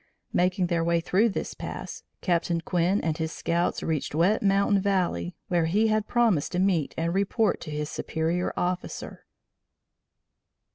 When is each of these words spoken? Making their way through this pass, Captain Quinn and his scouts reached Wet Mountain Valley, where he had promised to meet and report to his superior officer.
Making 0.33 0.65
their 0.65 0.83
way 0.83 0.99
through 0.99 1.29
this 1.29 1.53
pass, 1.53 2.01
Captain 2.21 2.59
Quinn 2.59 2.99
and 3.01 3.15
his 3.19 3.31
scouts 3.31 3.83
reached 3.83 4.15
Wet 4.15 4.41
Mountain 4.41 4.81
Valley, 4.81 5.35
where 5.47 5.65
he 5.65 5.89
had 5.89 6.07
promised 6.07 6.53
to 6.53 6.59
meet 6.59 6.95
and 6.97 7.13
report 7.13 7.61
to 7.61 7.69
his 7.69 7.87
superior 7.87 8.51
officer. 8.57 9.27